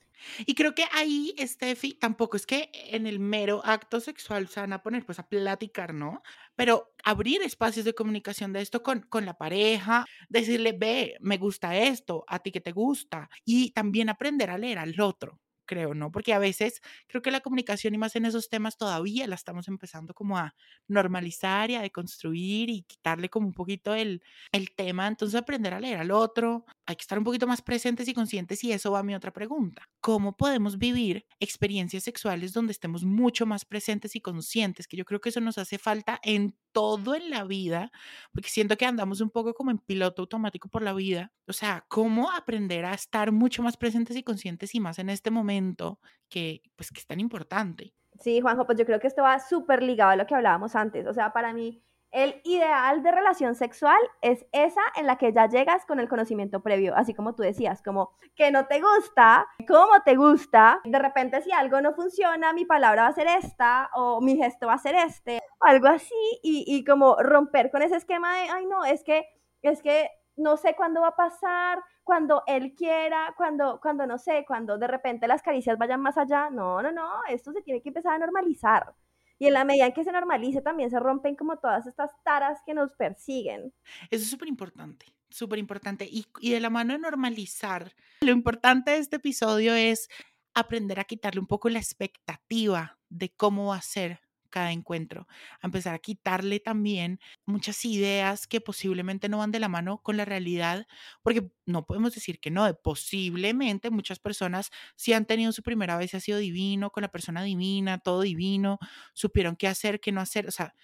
Y 0.46 0.54
creo 0.54 0.74
que 0.74 0.84
ahí, 0.90 1.34
Steffi, 1.38 1.92
tampoco 1.92 2.38
es 2.38 2.46
que 2.46 2.70
en 2.72 3.06
el 3.06 3.20
mero 3.20 3.60
acto 3.62 4.00
sexual 4.00 4.48
se 4.48 4.60
van 4.60 4.72
a 4.72 4.82
poner 4.82 5.04
pues 5.04 5.18
a 5.18 5.28
platicar, 5.28 5.92
¿no? 5.92 6.22
Pero 6.56 6.94
abrir 7.04 7.42
espacios 7.42 7.84
de 7.84 7.94
comunicación 7.94 8.54
de 8.54 8.62
esto 8.62 8.82
con, 8.82 9.02
con 9.02 9.26
la 9.26 9.36
pareja, 9.36 10.06
decirle, 10.30 10.72
ve, 10.72 11.18
me 11.20 11.36
gusta 11.36 11.76
esto, 11.76 12.24
a 12.26 12.38
ti 12.38 12.52
que 12.52 12.62
te 12.62 12.72
gusta, 12.72 13.28
y 13.44 13.72
también 13.72 14.08
aprender 14.08 14.48
a 14.48 14.56
leer 14.56 14.78
al 14.78 14.98
otro 14.98 15.38
creo, 15.68 15.94
¿no? 15.94 16.10
Porque 16.10 16.32
a 16.32 16.40
veces 16.40 16.80
creo 17.06 17.22
que 17.22 17.30
la 17.30 17.40
comunicación 17.40 17.94
y 17.94 17.98
más 17.98 18.16
en 18.16 18.24
esos 18.24 18.48
temas 18.48 18.76
todavía 18.76 19.28
la 19.28 19.36
estamos 19.36 19.68
empezando 19.68 20.14
como 20.14 20.36
a 20.36 20.56
normalizar 20.88 21.70
y 21.70 21.76
a 21.76 21.82
deconstruir 21.82 22.70
y 22.70 22.82
quitarle 22.82 23.28
como 23.28 23.46
un 23.46 23.54
poquito 23.54 23.94
el, 23.94 24.20
el 24.50 24.74
tema, 24.74 25.06
entonces 25.06 25.40
aprender 25.40 25.74
a 25.74 25.80
leer 25.80 25.98
al 25.98 26.10
otro, 26.10 26.64
hay 26.86 26.96
que 26.96 27.02
estar 27.02 27.18
un 27.18 27.24
poquito 27.24 27.46
más 27.46 27.62
presentes 27.62 28.08
y 28.08 28.14
conscientes 28.14 28.64
y 28.64 28.72
eso 28.72 28.90
va 28.90 29.00
a 29.00 29.02
mi 29.04 29.14
otra 29.14 29.32
pregunta. 29.32 29.88
¿Cómo 30.00 30.36
podemos 30.36 30.78
vivir 30.78 31.26
experiencias 31.38 32.02
sexuales 32.02 32.52
donde 32.52 32.72
estemos 32.72 33.04
mucho 33.04 33.46
más 33.46 33.64
presentes 33.64 34.16
y 34.16 34.20
conscientes? 34.20 34.88
Que 34.88 34.96
yo 34.96 35.04
creo 35.04 35.20
que 35.20 35.28
eso 35.28 35.40
nos 35.40 35.58
hace 35.58 35.78
falta 35.78 36.18
en 36.24 36.56
todo 36.78 37.16
en 37.16 37.28
la 37.28 37.42
vida, 37.42 37.90
porque 38.32 38.50
siento 38.50 38.76
que 38.76 38.86
andamos 38.86 39.20
un 39.20 39.30
poco 39.30 39.52
como 39.52 39.72
en 39.72 39.78
piloto 39.78 40.22
automático 40.22 40.68
por 40.68 40.82
la 40.82 40.92
vida. 40.92 41.32
O 41.48 41.52
sea, 41.52 41.84
¿cómo 41.88 42.30
aprender 42.30 42.84
a 42.84 42.94
estar 42.94 43.32
mucho 43.32 43.64
más 43.64 43.76
presentes 43.76 44.16
y 44.16 44.22
conscientes 44.22 44.76
y 44.76 44.78
más 44.78 45.00
en 45.00 45.10
este 45.10 45.32
momento 45.32 45.98
que, 46.28 46.62
pues, 46.76 46.92
que 46.92 47.00
es 47.00 47.06
tan 47.08 47.18
importante? 47.18 47.94
Sí, 48.20 48.40
Juanjo, 48.40 48.64
pues 48.64 48.78
yo 48.78 48.86
creo 48.86 49.00
que 49.00 49.08
esto 49.08 49.22
va 49.22 49.40
súper 49.40 49.82
ligado 49.82 50.12
a 50.12 50.16
lo 50.16 50.24
que 50.24 50.36
hablábamos 50.36 50.76
antes. 50.76 51.04
O 51.08 51.12
sea, 51.12 51.32
para 51.32 51.52
mí 51.52 51.82
el 52.10 52.40
ideal 52.44 53.02
de 53.02 53.12
relación 53.12 53.54
sexual 53.54 53.98
es 54.22 54.46
esa 54.52 54.80
en 54.96 55.06
la 55.06 55.16
que 55.16 55.32
ya 55.32 55.46
llegas 55.46 55.84
con 55.84 56.00
el 56.00 56.08
conocimiento 56.08 56.62
previo, 56.62 56.94
así 56.96 57.14
como 57.14 57.34
tú 57.34 57.42
decías, 57.42 57.82
como 57.82 58.12
que 58.34 58.50
no 58.50 58.66
te 58.66 58.80
gusta, 58.80 59.46
cómo 59.66 60.02
te 60.04 60.16
gusta, 60.16 60.80
de 60.84 60.98
repente 60.98 61.42
si 61.42 61.52
algo 61.52 61.80
no 61.80 61.92
funciona, 61.94 62.52
mi 62.52 62.64
palabra 62.64 63.02
va 63.02 63.08
a 63.08 63.12
ser 63.12 63.26
esta 63.26 63.90
o 63.94 64.20
mi 64.20 64.36
gesto 64.36 64.66
va 64.66 64.74
a 64.74 64.78
ser 64.78 64.94
este, 64.94 65.40
algo 65.60 65.88
así, 65.88 66.14
y, 66.42 66.84
como 66.84 67.16
romper 67.16 67.70
con 67.70 67.82
ese 67.82 67.96
esquema 67.96 68.34
de, 68.36 68.50
ay 68.50 68.66
no, 68.66 68.84
es 68.84 69.04
que 69.04 69.26
es 69.62 69.82
que 69.82 70.08
no 70.36 70.56
sé 70.56 70.74
cuándo 70.76 71.00
va 71.00 71.08
a 71.08 71.16
pasar, 71.16 71.82
cuando 72.04 72.42
él 72.46 72.74
quiera, 72.74 73.34
cuando, 73.36 73.80
cuando 73.82 74.06
no 74.06 74.16
sé, 74.18 74.44
cuando 74.46 74.78
de 74.78 74.86
repente 74.86 75.28
las 75.28 75.42
caricias 75.42 75.76
vayan 75.76 76.00
más 76.00 76.16
allá. 76.16 76.48
No, 76.48 76.80
no, 76.80 76.90
no, 76.90 77.06
esto 77.28 77.52
se 77.52 77.60
tiene 77.60 77.82
que 77.82 77.90
empezar 77.90 78.14
a 78.14 78.18
normalizar. 78.18 78.94
Y 79.38 79.46
en 79.46 79.52
la 79.52 79.64
medida 79.64 79.86
en 79.86 79.92
que 79.92 80.04
se 80.04 80.12
normalice, 80.12 80.60
también 80.60 80.90
se 80.90 80.98
rompen 80.98 81.36
como 81.36 81.58
todas 81.58 81.86
estas 81.86 82.10
taras 82.24 82.58
que 82.66 82.74
nos 82.74 82.92
persiguen. 82.92 83.72
Eso 84.10 84.24
es 84.24 84.30
súper 84.30 84.48
importante, 84.48 85.06
súper 85.28 85.58
importante. 85.58 86.06
Y, 86.10 86.26
y 86.40 86.50
de 86.50 86.60
la 86.60 86.70
mano 86.70 86.92
de 86.92 86.98
normalizar, 86.98 87.92
lo 88.20 88.32
importante 88.32 88.90
de 88.92 88.98
este 88.98 89.16
episodio 89.16 89.74
es 89.74 90.08
aprender 90.54 90.98
a 90.98 91.04
quitarle 91.04 91.40
un 91.40 91.46
poco 91.46 91.68
la 91.68 91.78
expectativa 91.78 92.98
de 93.08 93.30
cómo 93.30 93.68
va 93.68 93.76
a 93.76 93.82
ser 93.82 94.20
cada 94.58 94.72
encuentro, 94.72 95.28
a 95.60 95.66
empezar 95.68 95.94
a 95.94 96.00
quitarle 96.00 96.58
también 96.58 97.20
muchas 97.46 97.84
ideas 97.84 98.48
que 98.48 98.60
posiblemente 98.60 99.28
no 99.28 99.38
van 99.38 99.52
de 99.52 99.60
la 99.60 99.68
mano 99.68 100.02
con 100.02 100.16
la 100.16 100.24
realidad, 100.24 100.88
porque 101.22 101.52
no 101.64 101.86
podemos 101.86 102.12
decir 102.12 102.40
que 102.40 102.50
no, 102.50 102.64
de 102.64 102.74
posiblemente 102.74 103.90
muchas 103.90 104.18
personas 104.18 104.70
si 104.96 105.12
han 105.12 105.26
tenido 105.26 105.52
su 105.52 105.62
primera 105.62 105.96
vez 105.96 106.12
ha 106.14 106.20
sido 106.20 106.38
divino, 106.38 106.90
con 106.90 107.02
la 107.02 107.08
persona 107.08 107.44
divina, 107.44 107.98
todo 107.98 108.22
divino, 108.22 108.80
supieron 109.14 109.54
qué 109.54 109.68
hacer, 109.68 110.00
qué 110.00 110.10
no 110.10 110.20
hacer, 110.20 110.48
o 110.48 110.50
sea, 110.50 110.74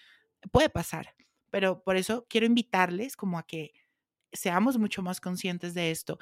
puede 0.53 0.71
pasar, 0.71 1.17
pero 1.51 1.83
por 1.83 1.97
eso 1.97 2.27
quiero 2.29 2.47
invitarles 2.47 3.17
como 3.17 3.39
a 3.39 3.43
que 3.45 3.73
seamos 4.33 4.79
mucho 4.79 5.03
más 5.03 5.21
conscientes 5.21 5.75
de 5.75 5.91
esto. 5.91 6.19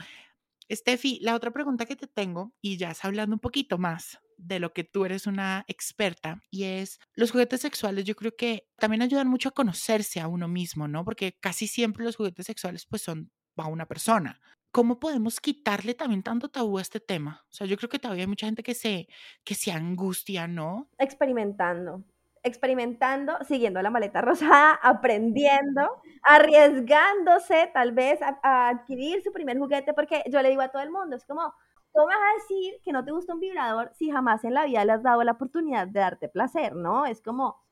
Steffi, 0.70 1.18
la 1.20 1.34
otra 1.34 1.50
pregunta 1.50 1.84
que 1.84 1.96
te 1.96 2.06
tengo, 2.06 2.54
y 2.62 2.78
ya 2.78 2.92
es 2.92 3.04
hablando 3.04 3.36
un 3.36 3.40
poquito 3.40 3.76
más 3.76 4.20
de 4.42 4.58
lo 4.60 4.72
que 4.72 4.84
tú 4.84 5.04
eres 5.04 5.26
una 5.26 5.64
experta, 5.68 6.42
y 6.50 6.64
es, 6.64 6.98
los 7.14 7.30
juguetes 7.30 7.60
sexuales 7.60 8.04
yo 8.04 8.14
creo 8.14 8.34
que 8.36 8.68
también 8.78 9.02
ayudan 9.02 9.28
mucho 9.28 9.48
a 9.48 9.52
conocerse 9.52 10.20
a 10.20 10.28
uno 10.28 10.48
mismo, 10.48 10.88
¿no? 10.88 11.04
Porque 11.04 11.36
casi 11.40 11.66
siempre 11.66 12.04
los 12.04 12.16
juguetes 12.16 12.46
sexuales 12.46 12.86
pues 12.86 13.02
son 13.02 13.30
a 13.56 13.68
una 13.68 13.86
persona. 13.86 14.40
¿Cómo 14.70 14.98
podemos 14.98 15.38
quitarle 15.40 15.94
también 15.94 16.22
tanto 16.22 16.48
tabú 16.48 16.78
a 16.78 16.82
este 16.82 16.98
tema? 16.98 17.44
O 17.50 17.52
sea, 17.52 17.66
yo 17.66 17.76
creo 17.76 17.90
que 17.90 17.98
todavía 17.98 18.24
hay 18.24 18.28
mucha 18.28 18.46
gente 18.46 18.62
que 18.62 18.74
se, 18.74 19.06
que 19.44 19.54
se 19.54 19.70
angustia, 19.70 20.48
¿no? 20.48 20.88
Experimentando 20.98 22.04
experimentando, 22.42 23.38
siguiendo 23.46 23.80
la 23.82 23.90
maleta 23.90 24.20
rosada, 24.22 24.74
aprendiendo, 24.82 26.02
arriesgándose 26.22 27.70
tal 27.72 27.92
vez 27.92 28.20
a, 28.22 28.68
adquirir 28.68 29.22
su 29.22 29.32
primer 29.32 29.58
juguete, 29.58 29.94
porque 29.94 30.22
yo 30.30 30.42
le 30.42 30.50
digo 30.50 30.62
a 30.62 30.68
todo 30.68 30.82
el 30.82 30.90
mundo, 30.90 31.16
es 31.16 31.24
como, 31.24 31.54
¿cómo 31.92 32.06
vas 32.06 32.16
a 32.16 32.42
decir 32.42 32.80
que 32.84 32.92
no 32.92 33.04
te 33.04 33.12
gusta 33.12 33.34
un 33.34 33.40
vibrador 33.40 33.92
si 33.94 34.10
jamás 34.10 34.44
en 34.44 34.54
la 34.54 34.64
vida 34.64 34.84
le 34.84 34.92
has 34.92 35.02
dado 35.02 35.22
la 35.22 35.32
oportunidad 35.32 35.86
de 35.86 36.00
darte 36.00 36.28
placer, 36.28 36.74
¿no? 36.74 37.06
Es 37.06 37.20
como, 37.22 37.62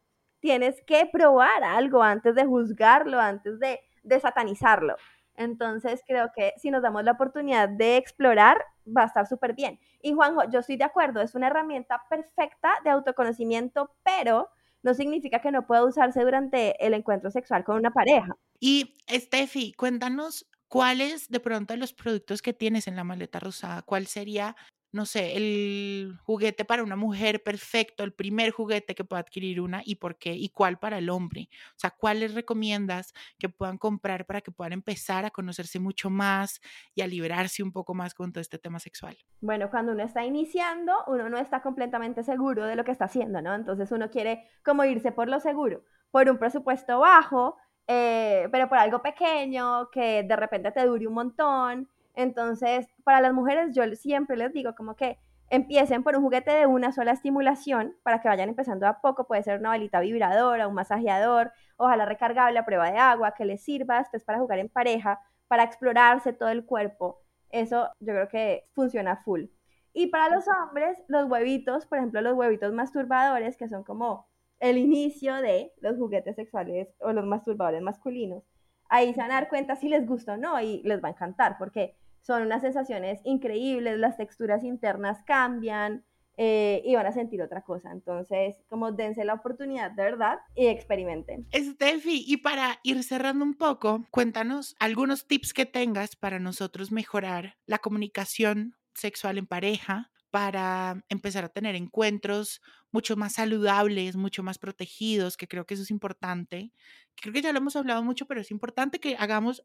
tienes 0.41 0.83
que 0.87 1.09
probar 1.13 1.65
algo 1.65 2.03
antes 2.03 2.35
de 2.35 2.45
juzgarlo, 2.45 3.19
antes 3.19 3.59
de, 3.59 3.81
de 4.03 4.21
satanizarlo. 4.21 4.97
Entonces 5.35 6.03
creo 6.07 6.31
que 6.35 6.53
si 6.59 6.71
nos 6.71 6.83
damos 6.83 7.05
la 7.05 7.13
oportunidad 7.13 7.69
de 7.69 7.97
explorar, 7.97 8.59
va 8.87 9.03
a 9.03 9.07
estar 9.07 9.27
súper 9.27 9.55
bien. 9.55 9.79
Y 10.03 10.13
Juanjo, 10.13 10.43
yo 10.51 10.61
estoy 10.61 10.77
de 10.77 10.85
acuerdo, 10.85 11.21
es 11.23 11.35
una 11.35 11.47
herramienta 11.47 12.03
perfecta 12.09 12.75
de 12.85 12.91
autoconocimiento, 12.91 13.95
pero 14.03 14.51
no 14.83 14.95
significa 14.95 15.41
que 15.41 15.51
no 15.51 15.67
pueda 15.67 15.85
usarse 15.85 16.23
durante 16.23 16.85
el 16.85 16.95
encuentro 16.95 17.31
sexual 17.31 17.65
con 17.65 17.77
una 17.77 17.91
pareja. 17.91 18.37
Y 18.59 18.97
Steffi, 19.09 19.73
cuéntanos 19.73 20.47
cuáles 20.71 21.29
de 21.29 21.41
pronto 21.41 21.77
los 21.77 21.93
productos 21.93 22.41
que 22.41 22.55
tienes 22.55 22.87
en 22.87 22.97
la 22.97 23.05
maleta 23.05 23.41
rosada, 23.41 23.83
cuál 23.83 24.07
sería 24.07 24.57
no 24.93 25.07
sé, 25.07 25.37
el 25.37 26.19
juguete 26.25 26.65
para 26.65 26.83
una 26.83 26.97
mujer 26.97 27.43
perfecto, 27.43 28.03
el 28.03 28.13
primer 28.13 28.51
juguete 28.51 28.95
que 28.95 29.05
pueda 29.05 29.21
adquirir 29.21 29.61
una 29.61 29.83
y 29.85 29.97
por 29.97 30.17
qué 30.17 30.33
y 30.33 30.49
cuál 30.49 30.79
para 30.79 30.99
el 30.99 31.11
hombre. 31.11 31.49
O 31.71 31.79
sea, 31.79 31.91
¿cuáles 31.91 32.35
recomiendas 32.35 33.13
que 33.39 33.49
puedan 33.49 33.79
comprar 33.79 34.27
para 34.27 34.41
que 34.41 34.51
puedan 34.51 34.73
empezar 34.73 35.25
a 35.25 35.31
conocerse 35.31 35.79
mucho 35.79 36.11
más 36.11 36.61
y 36.95 37.03
a 37.03 37.07
liberarse 37.07 37.63
un 37.63 37.73
poco 37.73 37.95
más 37.95 38.15
con 38.15 38.33
todo 38.33 38.41
este 38.41 38.59
tema 38.59 38.81
sexual? 38.81 39.17
Bueno, 39.41 39.71
cuando 39.71 39.93
uno 39.93 40.03
está 40.03 40.25
iniciando, 40.25 40.93
uno 41.07 41.29
no 41.29 41.39
está 41.39 41.63
completamente 41.63 42.25
seguro 42.25 42.67
de 42.67 42.75
lo 42.75 42.85
que 42.85 42.91
está 42.91 43.05
haciendo, 43.05 43.41
¿no? 43.41 43.55
Entonces 43.55 43.93
uno 43.93 44.11
quiere 44.11 44.49
como 44.65 44.85
irse 44.85 45.13
por 45.13 45.29
lo 45.29 45.39
seguro, 45.39 45.85
por 46.11 46.29
un 46.29 46.39
presupuesto 46.39 46.99
bajo, 46.99 47.57
eh, 47.87 48.49
pero 48.53 48.69
por 48.69 48.79
algo 48.79 49.03
pequeño 49.03 49.91
que 49.91 50.23
de 50.23 50.37
repente 50.37 50.73
te 50.73 50.85
dure 50.87 51.07
un 51.07 51.15
montón 51.15 51.89
entonces, 52.15 52.89
para 53.05 53.21
las 53.21 53.33
mujeres 53.33 53.75
yo 53.75 53.85
siempre 53.95 54.37
les 54.37 54.53
digo 54.53 54.75
como 54.75 54.95
que 54.97 55.19
empiecen 55.49 56.03
por 56.03 56.17
un 56.17 56.23
juguete 56.23 56.51
de 56.53 56.67
una 56.67 56.93
sola 56.93 57.13
estimulación 57.13 57.97
para 58.03 58.21
que 58.21 58.29
vayan 58.29 58.49
empezando 58.49 58.87
a 58.87 59.01
poco. 59.01 59.27
Puede 59.27 59.43
ser 59.43 59.59
una 59.59 59.71
balita 59.71 60.01
vibradora, 60.01 60.69
un 60.69 60.75
masajeador, 60.75 61.53
ojalá 61.77 62.05
recargable 62.05 62.59
a 62.59 62.65
prueba 62.65 62.91
de 62.91 62.99
agua, 62.99 63.35
que 63.35 63.45
les 63.45 63.63
sirva 63.63 63.99
después 63.99 64.25
para 64.25 64.39
jugar 64.39 64.59
en 64.59 64.69
pareja, 64.69 65.21
para 65.49 65.65
explorarse 65.65 66.33
todo 66.33 66.51
el 66.51 66.65
cuerpo. 66.65 67.21
Eso 67.51 67.89
yo 68.01 68.13
creo 68.13 68.29
que 68.29 68.69
funciona 68.75 69.17
full. 69.17 69.47
Y 69.93 70.07
para 70.09 70.29
los 70.35 70.45
hombres, 70.47 70.99
los 71.09 71.29
huevitos, 71.29 71.87
por 71.87 71.99
ejemplo, 71.99 72.21
los 72.21 72.35
huevitos 72.35 72.73
masturbadores, 72.73 73.57
que 73.57 73.69
son 73.69 73.83
como 73.83 74.29
el 74.61 74.79
inicio 74.79 75.35
de 75.37 75.73
los 75.81 75.97
juguetes 75.97 76.37
sexuales 76.37 76.89
o 77.01 77.13
los 77.13 77.27
masturbadores 77.27 77.83
masculinos, 77.83 78.45
ahí 78.89 79.13
se 79.13 79.21
van 79.21 79.33
a 79.33 79.35
dar 79.35 79.49
cuenta 79.49 79.77
si 79.77 79.89
les 79.89 80.07
gusta 80.07 80.35
o 80.35 80.37
no 80.37 80.61
y 80.61 80.83
les 80.85 81.03
va 81.03 81.09
a 81.09 81.13
encantar 81.13 81.57
porque 81.59 81.97
son 82.21 82.43
unas 82.43 82.63
sensaciones 82.63 83.21
increíbles, 83.25 83.99
las 83.99 84.17
texturas 84.17 84.63
internas 84.63 85.23
cambian 85.25 86.05
eh, 86.37 86.83
y 86.85 86.95
van 86.95 87.07
a 87.07 87.13
sentir 87.13 87.43
otra 87.43 87.63
cosa. 87.63 87.91
Entonces, 87.93 88.57
como 88.69 88.93
dense 88.93 89.25
la 89.25 89.35
oportunidad 89.35 89.91
de 89.91 90.05
verdad 90.05 90.39
y 90.55 90.67
experimenten. 90.67 91.47
Steffi, 91.55 92.25
y 92.27 92.39
para 92.39 92.79
ir 92.83 93.03
cerrando 93.03 93.45
un 93.45 93.55
poco, 93.55 94.07
cuéntanos 94.11 94.77
algunos 94.79 95.27
tips 95.27 95.53
que 95.53 95.67
tengas 95.67 96.17
para 96.17 96.39
nosotros 96.39 96.93
mejorar 96.93 97.57
la 97.67 97.79
comunicación 97.79 98.75
sexual 98.95 99.39
en 99.39 99.47
pareja, 99.47 100.11
para 100.31 101.03
empezar 101.09 101.45
a 101.45 101.49
tener 101.49 101.75
encuentros 101.75 102.61
mucho 102.93 103.17
más 103.17 103.35
saludables, 103.35 104.17
mucho 104.17 104.43
más 104.43 104.59
protegidos, 104.59 105.37
que 105.37 105.49
creo 105.49 105.67
que 105.67 105.75
eso 105.75 105.83
es 105.83 105.91
importante. 105.91 106.73
Creo 107.17 107.33
que 107.33 107.43
ya 107.43 107.53
lo 107.53 107.59
hemos 107.59 107.77
hablado 107.77 108.03
mucho, 108.03 108.27
pero 108.27 108.41
es 108.41 108.51
importante 108.51 109.01
que 109.01 109.17
hagamos 109.19 109.65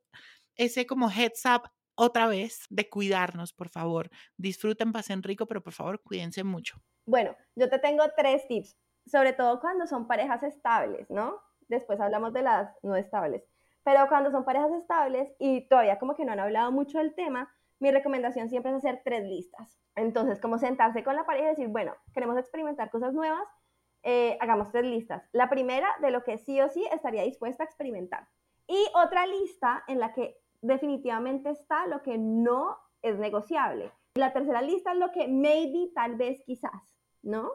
ese 0.55 0.85
como 0.85 1.09
heads 1.09 1.43
up 1.45 1.69
otra 1.95 2.27
vez 2.27 2.65
de 2.69 2.89
cuidarnos, 2.89 3.53
por 3.53 3.69
favor. 3.69 4.09
Disfruten, 4.37 4.91
pasen 4.91 5.23
rico, 5.23 5.45
pero 5.45 5.63
por 5.63 5.73
favor 5.73 6.01
cuídense 6.01 6.43
mucho. 6.43 6.77
Bueno, 7.05 7.35
yo 7.55 7.69
te 7.69 7.79
tengo 7.79 8.03
tres 8.15 8.47
tips, 8.47 8.75
sobre 9.05 9.33
todo 9.33 9.59
cuando 9.59 9.87
son 9.87 10.07
parejas 10.07 10.43
estables, 10.43 11.09
¿no? 11.09 11.39
Después 11.67 11.99
hablamos 11.99 12.33
de 12.33 12.41
las 12.41 12.75
no 12.83 12.95
estables. 12.95 13.43
Pero 13.83 14.07
cuando 14.07 14.31
son 14.31 14.45
parejas 14.45 14.71
estables 14.73 15.31
y 15.39 15.67
todavía 15.67 15.99
como 15.99 16.15
que 16.15 16.25
no 16.25 16.31
han 16.31 16.39
hablado 16.39 16.71
mucho 16.71 16.97
del 16.97 17.13
tema, 17.13 17.54
mi 17.79 17.91
recomendación 17.91 18.49
siempre 18.49 18.71
es 18.71 18.77
hacer 18.77 19.01
tres 19.03 19.23
listas. 19.23 19.79
Entonces, 19.95 20.39
como 20.39 20.57
sentarse 20.57 21.03
con 21.03 21.15
la 21.15 21.25
pareja 21.25 21.47
y 21.47 21.49
decir, 21.51 21.67
bueno, 21.67 21.93
queremos 22.13 22.37
experimentar 22.37 22.89
cosas 22.89 23.13
nuevas, 23.13 23.47
eh, 24.03 24.37
hagamos 24.39 24.71
tres 24.71 24.85
listas. 24.85 25.27
La 25.31 25.49
primera 25.49 25.87
de 26.01 26.11
lo 26.11 26.23
que 26.23 26.37
sí 26.37 26.61
o 26.61 26.69
sí 26.69 26.85
estaría 26.91 27.23
dispuesta 27.23 27.63
a 27.63 27.65
experimentar. 27.65 28.27
Y 28.67 28.77
otra 28.93 29.25
lista 29.25 29.83
en 29.87 29.99
la 29.99 30.13
que 30.13 30.37
definitivamente 30.61 31.49
está 31.49 31.87
lo 31.87 32.01
que 32.01 32.17
no 32.17 32.77
es 33.01 33.17
negociable. 33.17 33.91
La 34.15 34.33
tercera 34.33 34.61
lista 34.61 34.93
es 34.93 34.97
lo 34.97 35.11
que 35.11 35.27
maybe, 35.27 35.91
tal 35.93 36.15
vez, 36.15 36.41
quizás, 36.45 36.71
¿no? 37.21 37.51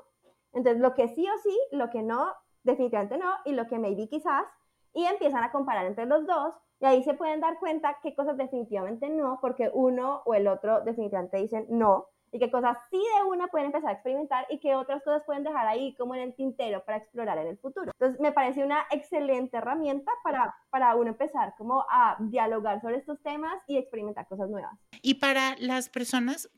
Entonces, 0.53 0.81
lo 0.81 0.95
que 0.95 1.09
sí 1.09 1.27
o 1.29 1.39
sí, 1.39 1.59
lo 1.73 1.91
que 1.91 2.03
no, 2.03 2.33
definitivamente 2.63 3.17
no, 3.17 3.33
y 3.45 3.53
lo 3.53 3.67
que 3.67 3.79
maybe, 3.79 4.09
quizás, 4.09 4.45
y 4.93 5.05
empiezan 5.05 5.43
a 5.45 5.53
comparar 5.53 5.87
entre 5.87 6.07
los 6.07 6.27
dos, 6.27 6.55
y 6.81 6.87
ahí 6.87 7.03
se 7.03 7.15
pueden 7.15 7.41
dar 7.41 7.59
cuenta 7.59 7.99
qué 8.03 8.15
cosas 8.15 8.37
definitivamente 8.37 9.09
no, 9.09 9.39
porque 9.41 9.71
uno 9.73 10.23
o 10.25 10.35
el 10.35 10.49
otro 10.49 10.81
definitivamente 10.81 11.37
dicen 11.37 11.67
no, 11.69 12.07
y 12.33 12.39
qué 12.39 12.51
cosas 12.51 12.79
sí 12.91 12.99
de 12.99 13.29
una 13.29 13.49
pueden 13.49 13.67
empezar 13.67 13.91
a 13.91 13.95
experimentar 13.95 14.47
y 14.51 14.59
qué 14.59 14.75
otras 14.75 15.03
cosas 15.03 15.23
pueden 15.25 15.43
dejar 15.43 15.67
ahí 15.67 15.95
como 15.97 16.15
en 16.15 16.23
el 16.23 16.35
tintero 16.35 16.85
para 16.85 16.99
explorar 16.99 17.39
en 17.39 17.49
el 17.49 17.59
futuro. 17.59 17.91
Entonces 17.93 18.21
me 18.21 18.33
parece 18.33 18.65
una 18.65 18.87
excelente 18.91 19.57
herramienta 19.57 20.11
para, 20.23 20.55
para 20.71 20.95
uno 20.97 21.11
empezar 21.11 21.55
como 21.59 21.85
a 21.91 22.17
dialogar 22.21 22.81
sobre 22.81 22.97
estos 22.97 23.21
temas 23.23 23.63
y 23.67 23.77
experimentar 23.77 24.27
cosas 24.29 24.49
nuevas. 24.49 24.73
Y 25.03 25.15
para 25.15 25.57
las 25.59 25.89
personas, 25.89 26.49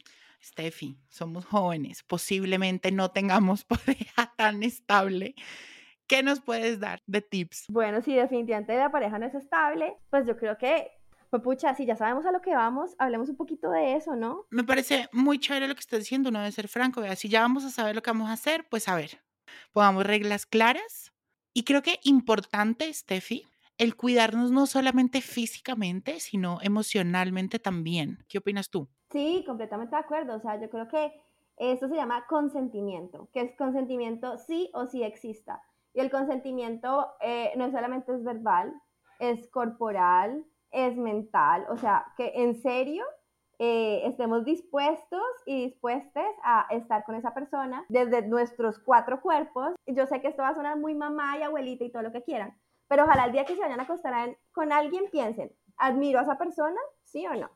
Steffi, 0.43 0.99
somos 1.09 1.47
jóvenes, 1.47 2.03
posiblemente 2.03 2.93
no 2.93 3.11
tengamos 3.11 3.65
pareja 3.65 4.33
tan 4.37 4.63
estable. 4.63 5.35
¿Qué 6.07 6.23
nos 6.23 6.41
puedes 6.41 6.81
dar 6.81 7.01
de 7.07 7.23
tips? 7.23 7.67
Bueno, 7.69 8.03
si 8.03 8.15
definitivamente 8.15 8.77
la 8.77 8.91
pareja 8.91 9.19
no 9.19 9.27
es 9.27 9.35
estable, 9.35 9.97
pues 10.11 10.27
yo 10.27 10.37
creo 10.37 10.59
que 10.59 10.91
pues 11.33 11.43
pucha, 11.43 11.75
si 11.75 11.87
ya 11.87 11.97
sabemos 11.97 12.27
a 12.27 12.31
lo 12.31 12.43
que 12.43 12.55
vamos, 12.55 12.95
hablemos 12.99 13.31
un 13.31 13.37
poquito 13.37 13.71
de 13.71 13.95
eso, 13.97 14.15
¿no? 14.17 14.45
Me 14.51 14.65
parece 14.65 15.09
muy 15.13 15.39
chévere 15.39 15.67
lo 15.67 15.75
que 15.75 15.81
estás 15.81 16.01
diciendo, 16.01 16.31
no 16.31 16.41
debe 16.41 16.53
ser 16.53 16.69
franco, 16.69 17.01
vea, 17.01 17.17
si 17.17 17.31
ya 17.31 17.41
vamos 17.41 17.65
a 17.65 17.71
saber 17.71 17.95
lo 17.95 18.03
que 18.03 18.11
vamos 18.11 18.29
a 18.29 18.35
hacer, 18.35 18.67
pues 18.69 18.87
a 18.87 18.95
ver, 18.95 19.23
pongamos 19.73 20.05
reglas 20.05 20.45
claras. 20.45 21.15
Y 21.55 21.65
creo 21.65 21.81
que 21.81 22.01
importante, 22.03 22.93
Steffi, 22.93 23.47
el 23.79 23.97
cuidarnos 23.97 24.51
no 24.51 24.67
solamente 24.67 25.23
físicamente, 25.23 26.21
sino 26.21 26.59
emocionalmente 26.61 27.59
también. 27.59 28.19
¿Qué 28.29 28.37
opinas 28.37 28.69
tú? 28.69 28.91
Sí, 29.11 29.43
completamente 29.47 29.97
de 29.97 30.03
acuerdo. 30.03 30.37
O 30.37 30.41
sea, 30.41 30.61
yo 30.61 30.69
creo 30.69 30.87
que 30.89 31.13
eso 31.57 31.89
se 31.89 31.95
llama 31.95 32.27
consentimiento, 32.29 33.31
que 33.33 33.41
es 33.41 33.57
consentimiento 33.57 34.37
sí 34.37 34.71
o 34.75 34.87
sí 34.87 35.03
exista. 35.03 35.63
Y 35.95 36.01
el 36.01 36.11
consentimiento 36.11 37.15
eh, 37.21 37.53
no 37.57 37.71
solamente 37.71 38.15
es 38.15 38.25
verbal, 38.25 38.73
es 39.19 39.49
corporal, 39.51 40.45
es 40.71 40.97
mental, 40.97 41.67
o 41.69 41.77
sea, 41.77 42.07
que 42.17 42.33
en 42.35 42.55
serio 42.55 43.05
eh, 43.59 44.07
estemos 44.07 44.45
dispuestos 44.45 45.23
y 45.47 45.67
dispuestas 45.67 46.35
a 46.43 46.67
estar 46.71 47.05
con 47.05 47.15
esa 47.15 47.35
persona 47.35 47.85
desde 47.89 48.27
nuestros 48.27 48.79
cuatro 48.79 49.21
cuerpos. 49.21 49.75
Yo 49.87 50.07
sé 50.07 50.21
que 50.21 50.29
esto 50.29 50.43
va 50.43 50.49
a 50.49 50.55
sonar 50.55 50.79
muy 50.79 50.95
mamá 50.95 51.39
y 51.39 51.43
abuelita 51.43 51.85
y 51.85 51.93
todo 51.93 52.03
lo 52.03 52.13
que 52.13 52.23
quieran, 52.23 52.59
pero 52.89 53.05
ojalá 53.05 53.27
el 53.27 53.33
día 53.33 53.45
que 53.45 53.55
se 53.55 53.61
vayan 53.61 53.81
a 53.81 53.85
acostar 53.85 54.37
con 54.53 54.73
alguien 54.73 55.05
piensen, 55.11 55.53
¿admiro 55.77 56.19
a 56.19 56.23
esa 56.23 56.39
persona? 56.39 56.81
¿Sí 57.05 57.27
o 57.27 57.35
no? 57.35 57.51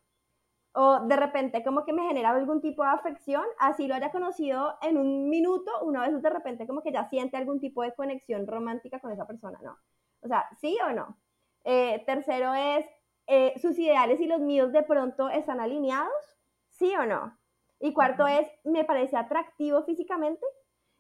O 0.79 1.01
de 1.01 1.17
repente 1.17 1.65
como 1.65 1.87
que 1.87 1.95
me 1.95 2.07
genera 2.07 2.29
algún 2.29 2.61
tipo 2.61 2.83
de 2.83 2.91
afección, 2.91 3.45
así 3.59 3.87
lo 3.87 3.95
haya 3.95 4.13
conocido 4.13 4.77
en 4.83 4.99
un 4.99 5.31
minuto, 5.31 5.71
una 5.81 6.07
vez 6.07 6.21
de 6.21 6.29
repente 6.29 6.67
como 6.67 6.83
que 6.83 6.93
ya 6.93 7.09
siente 7.09 7.39
algún 7.39 7.61
tipo 7.61 7.83
de 7.83 7.95
conexión 7.95 8.47
romántica 8.47 9.01
con 9.01 9.11
esa 9.11 9.27
persona, 9.27 9.59
¿no? 9.63 9.79
O 10.21 10.29
sea, 10.29 10.45
¿sí 10.61 10.77
o 10.87 10.93
no? 10.93 11.17
Eh, 11.65 12.03
tercero 12.05 12.53
es, 12.53 12.85
eh, 13.27 13.55
sus 13.59 13.79
ideales 13.79 14.21
y 14.21 14.27
los 14.27 14.41
míos 14.41 14.71
de 14.71 14.83
pronto 14.83 15.31
están 15.31 15.61
alineados, 15.61 16.37
¿sí 16.69 16.95
o 16.95 17.07
no? 17.07 17.39
Y 17.81 17.95
cuarto 17.95 18.27
es, 18.27 18.47
me 18.65 18.85
parece 18.85 19.17
atractivo 19.17 19.83
físicamente 19.85 20.45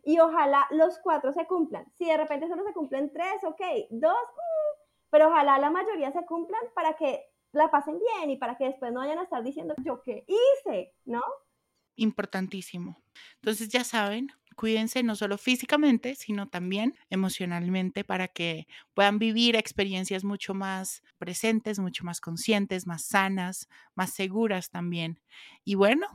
y 0.02 0.18
ojalá 0.20 0.66
los 0.70 0.98
cuatro 1.00 1.34
se 1.34 1.46
cumplan. 1.46 1.84
Si 1.92 2.06
de 2.06 2.16
repente 2.16 2.48
solo 2.48 2.64
se 2.64 2.72
cumplen 2.72 3.12
tres, 3.12 3.44
ok, 3.44 3.60
dos, 3.90 4.14
mm, 4.14 4.80
pero 5.10 5.28
ojalá 5.28 5.58
la 5.58 5.68
mayoría 5.68 6.12
se 6.12 6.24
cumplan 6.24 6.62
para 6.74 6.94
que 6.94 7.26
la 7.52 7.70
pasen 7.70 7.98
bien 7.98 8.30
y 8.30 8.36
para 8.36 8.56
que 8.56 8.64
después 8.66 8.92
no 8.92 9.00
vayan 9.00 9.18
a 9.18 9.24
estar 9.24 9.42
diciendo 9.42 9.74
yo 9.84 10.02
qué 10.02 10.24
hice, 10.26 10.92
¿no? 11.04 11.22
Importantísimo. 11.96 13.02
Entonces 13.36 13.68
ya 13.68 13.84
saben, 13.84 14.28
cuídense 14.56 15.02
no 15.02 15.16
solo 15.16 15.38
físicamente, 15.38 16.14
sino 16.14 16.48
también 16.48 16.96
emocionalmente 17.10 18.04
para 18.04 18.28
que 18.28 18.66
puedan 18.94 19.18
vivir 19.18 19.56
experiencias 19.56 20.24
mucho 20.24 20.54
más 20.54 21.02
presentes, 21.18 21.78
mucho 21.78 22.04
más 22.04 22.20
conscientes, 22.20 22.86
más 22.86 23.04
sanas, 23.04 23.68
más 23.94 24.10
seguras 24.12 24.70
también. 24.70 25.20
Y 25.64 25.74
bueno, 25.74 26.06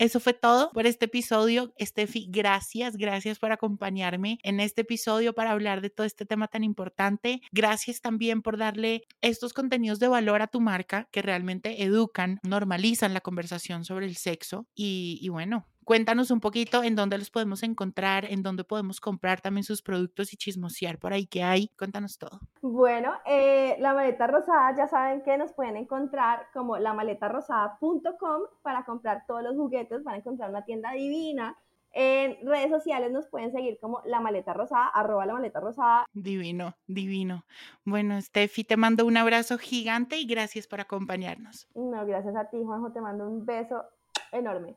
eso 0.00 0.18
fue 0.18 0.32
todo 0.32 0.70
por 0.72 0.86
este 0.86 1.04
episodio. 1.04 1.74
Estefi, 1.76 2.26
gracias, 2.30 2.96
gracias 2.96 3.38
por 3.38 3.52
acompañarme 3.52 4.38
en 4.42 4.58
este 4.58 4.80
episodio 4.80 5.34
para 5.34 5.50
hablar 5.50 5.82
de 5.82 5.90
todo 5.90 6.06
este 6.06 6.24
tema 6.24 6.48
tan 6.48 6.64
importante. 6.64 7.42
Gracias 7.52 8.00
también 8.00 8.40
por 8.40 8.56
darle 8.56 9.02
estos 9.20 9.52
contenidos 9.52 9.98
de 9.98 10.08
valor 10.08 10.40
a 10.40 10.46
tu 10.46 10.62
marca 10.62 11.06
que 11.12 11.20
realmente 11.20 11.82
educan, 11.82 12.40
normalizan 12.44 13.12
la 13.12 13.20
conversación 13.20 13.84
sobre 13.84 14.06
el 14.06 14.16
sexo. 14.16 14.66
Y, 14.74 15.18
y 15.20 15.28
bueno, 15.28 15.66
Cuéntanos 15.90 16.30
un 16.30 16.38
poquito 16.38 16.84
en 16.84 16.94
dónde 16.94 17.18
los 17.18 17.30
podemos 17.32 17.64
encontrar, 17.64 18.24
en 18.24 18.44
dónde 18.44 18.62
podemos 18.62 19.00
comprar 19.00 19.40
también 19.40 19.64
sus 19.64 19.82
productos 19.82 20.32
y 20.32 20.36
chismosear 20.36 21.00
por 21.00 21.12
ahí 21.12 21.26
que 21.26 21.42
hay. 21.42 21.66
Cuéntanos 21.76 22.16
todo. 22.16 22.38
Bueno, 22.62 23.12
eh, 23.26 23.74
la 23.80 23.92
maleta 23.92 24.28
rosada, 24.28 24.72
ya 24.76 24.86
saben 24.86 25.24
que 25.24 25.36
nos 25.36 25.52
pueden 25.52 25.76
encontrar 25.76 26.46
como 26.52 26.78
lamaletarosada.com 26.78 28.42
para 28.62 28.84
comprar 28.84 29.24
todos 29.26 29.42
los 29.42 29.56
juguetes, 29.56 30.04
van 30.04 30.14
a 30.14 30.18
encontrar 30.18 30.50
una 30.50 30.64
tienda 30.64 30.92
divina. 30.92 31.58
En 31.90 32.36
redes 32.46 32.70
sociales 32.70 33.10
nos 33.10 33.26
pueden 33.26 33.50
seguir 33.50 33.76
como 33.80 34.00
la 34.04 34.20
maleta 34.20 34.52
rosada, 34.52 34.86
arroba 34.94 35.26
la 35.26 35.32
maleta 35.32 35.58
rosada. 35.58 36.06
Divino, 36.12 36.76
divino. 36.86 37.46
Bueno, 37.84 38.22
Steffi, 38.22 38.62
te 38.62 38.76
mando 38.76 39.04
un 39.06 39.16
abrazo 39.16 39.58
gigante 39.58 40.18
y 40.18 40.26
gracias 40.28 40.68
por 40.68 40.80
acompañarnos. 40.80 41.66
No, 41.74 42.06
gracias 42.06 42.36
a 42.36 42.48
ti, 42.48 42.62
Juanjo, 42.62 42.92
te 42.92 43.00
mando 43.00 43.28
un 43.28 43.44
beso 43.44 43.82
enorme. 44.30 44.76